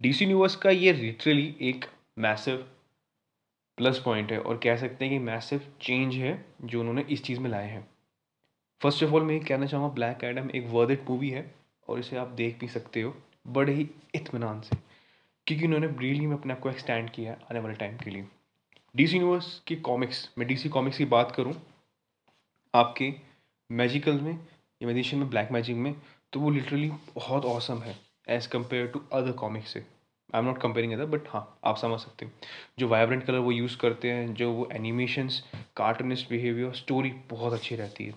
[0.00, 1.84] DC universe का ये literally एक
[2.18, 2.56] मैसिव
[3.78, 6.32] प्लस पॉइंट है और कह सकते हैं कि मैसिव चेंज है
[6.62, 7.82] जो उन्होंने इस चीज़ में लाए हैं।
[8.80, 11.44] फ़र्स्ट ऑफ़ ऑल मैं ये कहना चाहूँगा ब्लैक एडम एक वर्दिट मूवी है
[11.88, 13.14] और इसे आप देख भी सकते हो,
[13.48, 14.76] बड़े ही इतमान से,
[15.46, 18.26] क्योंकि उन्होंने रियली में अपने आप को एक्सटेंड किया है आने वाले टाइम के लिए।
[18.94, 21.54] डीसी यूनिवर्स की कॉमिक्स मैं डीसी कॉमिक्स की बात करूँ,
[22.74, 23.12] आपके
[23.70, 25.94] मैजिकल में या मैजिशियन में ब्लैक मैजिक में
[26.32, 29.84] तो वो लिटरली बहुत औसम है। As compare to other comics से।
[30.34, 32.32] I am not comparing other but हाँ आप समझ सकते हैं।
[32.78, 35.42] जो वाइब्रेंट कलर वो यूज़ करते हैं, जो वो एनिमेशंस
[35.76, 38.14] कार्टूनिस्ट बिहेवियर स्टोरी बहुत अच्छी रहती है।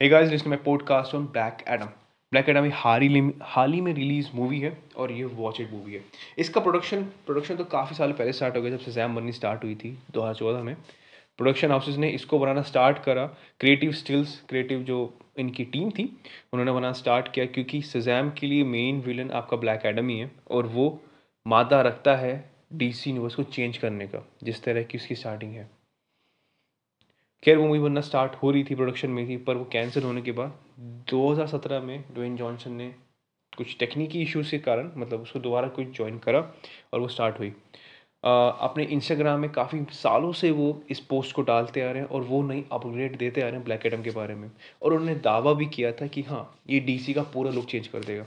[0.00, 1.88] Hey guys list my podcast on Black Adam
[2.32, 5.94] Black Adam हाल ही हाल ही में रिलीज़ मूवी है और ये वॉच इट मूवी
[5.94, 6.02] है।
[6.38, 9.64] इसका प्रोडक्शन प्रोडक्शन तो काफ़ी साल पहले स्टार्ट हो गया, जब से सैम बननी स्टार्ट
[9.64, 10.76] हुई थी 2014 में।
[11.38, 13.26] प्रोडक्शन हाउसेज ने इसको बनाना स्टार्ट करा।
[13.60, 16.04] क्रिएटिव स्टिल्स क्रिएटिव जो इनकी टीम थी,
[16.52, 20.30] उन्होंने बनाना स्टार्ट किया क्योंकि सजैम के लिए मेन विलन आपका ब्लैक एडम ही है
[20.50, 20.88] और वो
[21.46, 22.34] मादा रखता है
[22.72, 25.68] डीसी यूनिवर्स को चेंज करने का, जिस तरह की उसकी स्टार्टिंग है।
[27.42, 30.22] खैर, वो मूवी बनना स्टार्ट हो रही थी प्रोडक्शन में थी पर वो कैंसिल होने
[30.22, 30.58] के बाद
[31.10, 32.94] 2017 में ड्वेन जॉनसन ने
[33.56, 36.40] कुछ टेक्निकी इश्यूज़ के कारण मतलब उसको दोबारा कुछ ज्वाइन करा
[36.92, 37.52] और वो स्टार्ट हुई।
[38.26, 42.22] अपने इंस्टाग्राम में काफ़ी सालों से वो इस पोस्ट को डालते आ रहे हैं और
[42.22, 44.50] वो नई अपग्रेड देते आ रहे हैं ब्लैक एडम के बारे में।
[44.82, 48.04] और उन्होंने दावा भी किया था कि हाँ ये डीसी का पूरा लुक चेंज कर
[48.04, 48.24] देगा।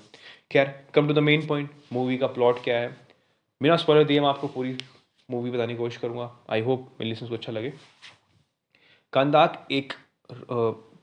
[0.52, 2.95] खैर come to the main point movie का प्लॉट क्या है?
[3.61, 4.78] बिना स्पॉइलर दिए मैं आपको पूरी
[5.30, 7.73] मूवी बताने की कोशिश करूँगा। आई होप मेरे लिसनस को अच्छा लगे।
[9.13, 9.94] कंदाक एक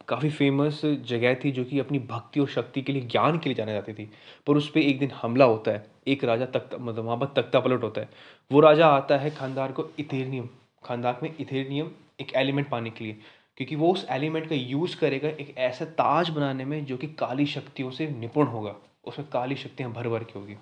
[0.08, 3.54] काफ़ी फ़ेमस जगह थी जो कि अपनी भक्ति और शक्ति के लिए ज्ञान के लिए
[3.54, 4.10] जाना जाती थी।
[4.46, 7.60] पर उस पर एक दिन हमला होता है। एक राजा तख्ता मतलब वहाँ पर तख्ता
[7.60, 8.08] पलट होता है।
[8.52, 10.48] वो राजा आता है खानदार को इथेनियम
[10.84, 11.90] खानदार में इथेनियम
[12.20, 13.16] एक एलिमेंट पाने के लिए।
[13.56, 17.46] क्योंकि वो उस एलिमेंट का यूज़ करेगा एक ऐसा ताज बनाने में जो कि काली
[17.46, 20.54] शक्तियों से निपुण होगा। उसमें काली शक्तियाँ भर भर की होगी।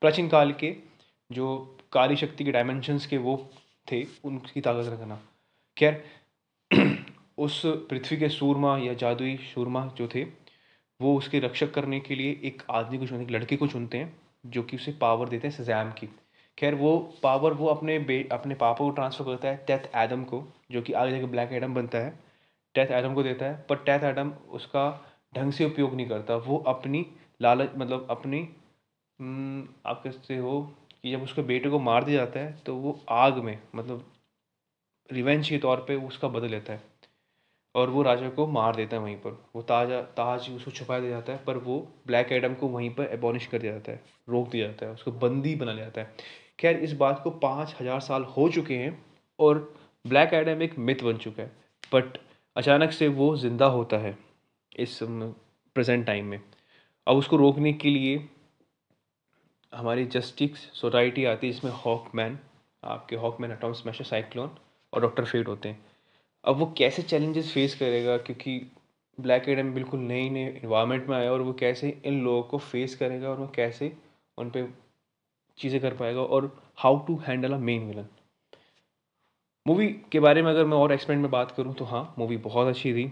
[0.00, 0.76] प्राचीन काल के
[1.32, 3.50] जो काली शक्ति के डायमेंशंस के वो
[3.92, 5.20] थे, उनकी ताकत रखना।
[5.78, 6.04] खैर,
[7.38, 10.24] उस पृथ्वी के सूरमा या जादुई सूरमा जो थे,
[11.00, 14.16] वो उसके रक्षक करने के लिए एक आदमी को चुनते एक लड़के को चुनते हैं।
[14.44, 16.06] जो कि उसे पावर देते हैं सजैम की।
[16.58, 20.42] खैर वो पावर वो अपने बे अपने पापा को ट्रांसफ़र करता है टेथ एडम को
[20.72, 22.18] जो कि आगे जाके ब्लैक एडम बनता है।
[22.74, 24.84] टेथ एडम को देता है पर टेथ एडम उसका
[25.34, 27.06] ढंग से उपयोग नहीं करता। वो अपनी
[27.40, 28.48] लालच मतलब अपनी
[29.20, 30.60] हम्म, आप कैसे हो
[31.02, 34.04] कि जब उसके बेटे को मार दिया जाता है तो वो आग में मतलब
[35.10, 36.89] रिवेंज के तौर पे उसका बदल लेता है।
[37.74, 41.10] और वो राजा को मार देता है वहीं पर। वो ताज़ा, ताज उसको छुपा दिया
[41.10, 44.48] जाता है, पर वो ब्लैक एडम को वहीं पर एबॉनिश कर दिया जाता है, रोक
[44.48, 46.14] दिया जाता है, उसको बंदी बना लिया जाता है।
[46.58, 48.98] खैर, इस बात को पाँच हज़ार साल हो चुके हैं
[49.38, 51.52] और ब्लैक एडम एक मिथ बन चुका है
[51.92, 52.18] बट
[52.56, 54.16] अचानक से वो ज़िंदा होता है
[54.78, 56.40] इस प्रेजेंट टाइम में।
[57.06, 58.28] अब उसको रोकने के लिए
[59.72, 62.38] हमारी जस्टिस सोसाइटी आती है, जिसमें हॉकमैन
[62.82, 64.50] आपके हॉकमैन अटॉम स्मैशर साइक्लोन
[64.92, 65.84] और डॉक्टर फेट होते हैं।
[66.44, 68.16] अब वो कैसे चैलेंजेस फेस करेगा?
[68.16, 68.58] क्योंकि
[69.18, 72.94] ब्लैक एडम बिल्कुल नई नए इन्वायरमेंट में आया और वो कैसे इन लोगों को फेस
[72.96, 73.92] करेगा और वो कैसे
[74.38, 74.72] उन पर
[75.58, 78.06] चीज़ें कर पाएगा और how to handle a main villain
[79.66, 82.68] movie के बारे में अगर मैं और एक्सपेंड में बात करूँ तो हाँ मूवी बहुत
[82.68, 83.04] अच्छी थी।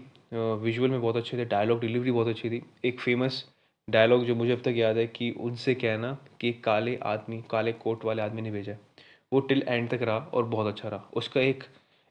[0.63, 3.43] विजुअल में बहुत अच्छे थे डायलॉग डिलीवरी बहुत अच्छी थी। एक फ़ेमस
[3.87, 6.11] डायलॉग जो मुझे अब तक याद है कि उनसे कहना
[6.41, 8.75] कि काले आदमी, काले कोट वाले आदमी ने भेजा।
[9.31, 11.63] वो टिल एंड तक रहा और बहुत अच्छा रहा। उसका एक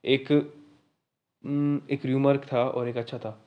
[0.05, 0.29] एक
[1.44, 3.38] एक र्यूमर था और एक अच्छा था।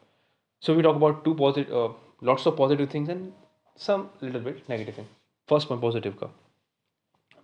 [0.64, 3.32] So we talk about two positive lots of positive things and
[3.80, 5.08] some little bit negative thing
[5.50, 6.34] first point positive का।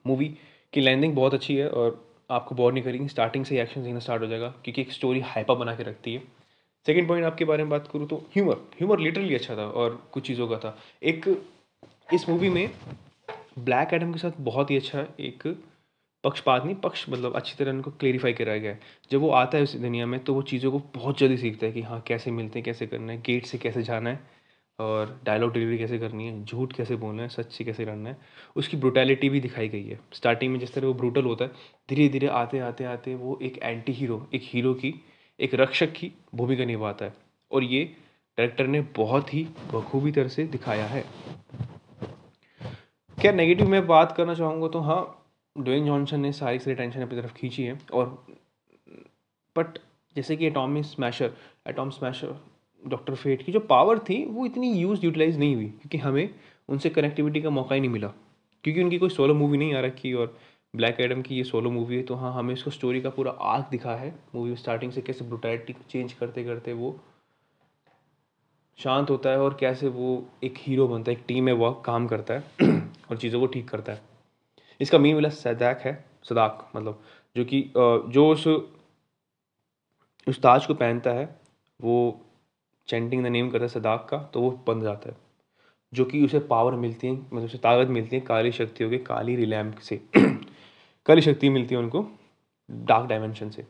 [0.06, 0.26] मूवी
[0.74, 4.00] की लैंडिंग बहुत अच्छी है और आपको बोर नहीं करेंगे। स्टार्टिंग से ही एक्शन सीखना
[4.00, 6.24] स्टार्ट हो जाएगा, क्योंकि एक स्टोरी हाइपा बना के रखती है।
[6.86, 10.28] सेकेंड पॉइंट आपके बारे में बात करूँ तो ह्यूमर ह्यूमर लिटरली अच्छा था और कुछ
[10.28, 11.28] चीज़ों का था। एक,
[12.14, 12.70] इस मूवी में
[13.60, 15.48] ब्लैक एडम के साथ बहुत ही अच्छा एक
[16.24, 18.80] पक्षपात नहीं, पक्ष मतलब अच्छी तरह उनको क्लेरिफाई कराया गया है।
[19.12, 21.72] जब वो आता है उस दुनिया में तो वो चीज़ों को बहुत जल्दी सीखता है
[21.72, 24.20] कि हाँ कैसे मिलते हैं, कैसे करना है गेट से कैसे जाना है
[24.80, 28.18] और डायलॉग डिलीवरी कैसे करनी है, झूठ कैसे बोलना है सच से कैसे करना है,
[28.56, 31.52] उसकी ब्रुटैलिटी भी दिखाई गई है। स्टार्टिंग में जिस तरह वो ब्रूटल होता है
[31.90, 34.94] धीरे धीरे आते आते आते वो एक एंटी हीरो एक हीरो की,
[35.40, 37.14] एक रक्षक की भूमिका निभाता है।
[37.52, 37.84] और ये
[38.38, 39.44] डायरेक्टर ने बहुत ही
[39.74, 41.04] बखूबी तरह से दिखाया है।
[43.18, 45.02] क्या नेगेटिव में बात करना चाहूँगा तो हाँ
[45.60, 48.06] ड्वेन जॉनसन ने सारी सारी टेंशन अपनी तरफ़ खींची है और
[49.56, 49.78] बट
[50.16, 51.32] जैसे कि atomic smasher
[51.68, 52.36] Atom Smasher
[52.84, 56.30] doctor Fate की जो पावर थी, वो इतनी यूज़ यूटिलाइज नहीं हुई क्योंकि हमें
[56.70, 58.08] उनसे कनेक्टिविटी का मौका ही नहीं मिला।
[58.64, 60.38] क्योंकि उनकी कोई सोलो मूवी नहीं आ रखी और
[60.74, 63.68] ब्लैक एडम की ये सोलो मूवी है तो हाँ हमें इसको स्टोरी का पूरा आर्क
[63.72, 67.00] दिखा है। मूवी में स्टार्टिंग से कैसे ब्रुटैलिटी चेंज करते करते वो
[68.80, 72.08] शांत होता है और कैसे वो एक हीरो बनता है, एक टीम में वो काम
[72.08, 72.44] करता है
[73.12, 74.17] और चीज़ों को ठीक करता है।
[74.80, 75.94] इसका मेन वाला सदाक है,
[76.24, 77.02] सदाक मतलब
[77.36, 78.48] जो कि जो उस
[80.28, 81.26] उस ताज को पहनता है,
[81.80, 82.22] वो
[82.88, 85.16] चैंटिंग द नेम करता है सदाक का तो वो बन जाता है।
[85.94, 89.36] जो कि उसे पावर मिलती है मतलब उसे ताकत मिलती है काली शक्तियों के, काली
[89.36, 90.02] रिलैम्प से।
[91.06, 92.06] काली शक्ति मिलती है उनको
[92.72, 93.66] डार्क डायमेंशन से।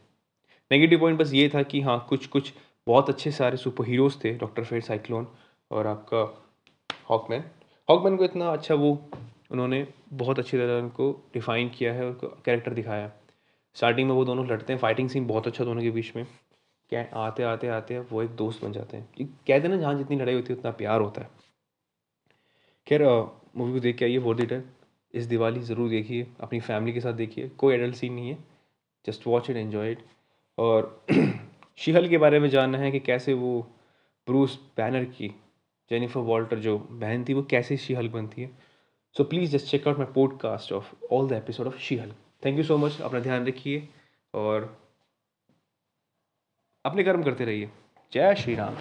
[0.71, 2.53] नेगेटिव पॉइंट बस ये था कि हाँ कुछ कुछ
[2.87, 5.27] बहुत अच्छे सारे सुपर हीरोज़ थे डॉक्टर फेट साइक्लोन
[5.71, 6.23] और आपका
[7.09, 7.43] हॉकमैन
[7.89, 9.09] हॉकमैन को इतना अच्छा वो
[9.51, 13.11] उन्होंने बहुत अच्छी तरह उनको डिफ़ाइन किया है, उनको कैरेक्टर दिखाया।
[13.75, 16.25] स्टार्टिंग में वो दोनों लड़ते हैं फाइटिंग सीन बहुत अच्छा दोनों के बीच में।
[16.89, 20.17] क्या आते आते आते वो एक दोस्त बन जाते हैं। कहते हैं ना, जहाँ जितनी
[20.17, 21.29] लड़ाई होती है, उतना प्यार होता है।
[22.87, 23.03] खैर
[23.57, 24.63] मूवी को देख के आइए इट है
[25.13, 28.37] इस दिवाली ज़रूर देखिए, अपनी फैमिली के साथ देखिए। कोई एडल्ट सीन नहीं है
[29.05, 29.99] just watch it enjoy it
[30.57, 31.05] और
[31.77, 33.59] शीहल के बारे में जानना है कि कैसे वो
[34.27, 35.27] ब्रूस बैनर की
[35.91, 38.49] जेनिफर वॉल्टर जो बहन थी, वो कैसे शीहल बनती है।
[39.15, 42.11] So please just check out my podcast of all the episode of She Hulk
[42.45, 43.87] thank you so much अपना ध्यान रखिए
[44.33, 44.69] और
[46.85, 47.69] अपने कर्म करते रहिए
[48.13, 48.75] जय श्री राम